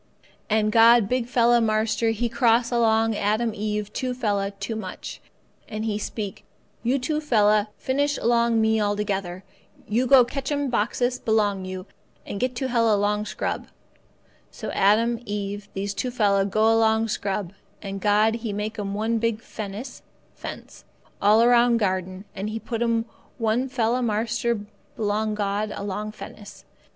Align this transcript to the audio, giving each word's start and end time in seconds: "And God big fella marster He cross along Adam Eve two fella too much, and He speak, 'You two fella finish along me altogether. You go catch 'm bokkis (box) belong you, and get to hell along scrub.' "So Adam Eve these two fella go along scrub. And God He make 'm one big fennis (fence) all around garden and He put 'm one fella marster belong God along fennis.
"And 0.49 0.71
God 0.71 1.07
big 1.07 1.27
fella 1.27 1.61
marster 1.61 2.09
He 2.09 2.27
cross 2.27 2.71
along 2.71 3.15
Adam 3.15 3.53
Eve 3.53 3.93
two 3.93 4.15
fella 4.15 4.49
too 4.49 4.75
much, 4.75 5.21
and 5.69 5.85
He 5.85 5.99
speak, 5.99 6.43
'You 6.81 6.97
two 6.97 7.21
fella 7.21 7.69
finish 7.77 8.17
along 8.17 8.59
me 8.59 8.81
altogether. 8.81 9.43
You 9.87 10.07
go 10.07 10.25
catch 10.25 10.51
'm 10.51 10.71
bokkis 10.71 10.99
(box) 11.19 11.19
belong 11.19 11.65
you, 11.65 11.85
and 12.25 12.39
get 12.39 12.55
to 12.55 12.67
hell 12.67 12.91
along 12.91 13.27
scrub.' 13.27 13.67
"So 14.49 14.71
Adam 14.71 15.19
Eve 15.27 15.69
these 15.75 15.93
two 15.93 16.09
fella 16.09 16.45
go 16.47 16.63
along 16.75 17.09
scrub. 17.09 17.53
And 17.79 18.01
God 18.01 18.37
He 18.37 18.51
make 18.53 18.79
'm 18.79 18.95
one 18.95 19.19
big 19.19 19.39
fennis 19.39 20.01
(fence) 20.33 20.83
all 21.21 21.43
around 21.43 21.77
garden 21.77 22.25
and 22.35 22.49
He 22.49 22.57
put 22.57 22.81
'm 22.81 23.05
one 23.37 23.69
fella 23.69 24.01
marster 24.01 24.61
belong 24.95 25.35
God 25.35 25.71
along 25.75 26.13
fennis. 26.13 26.65